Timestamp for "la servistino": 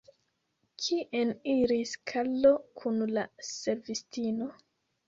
3.15-4.55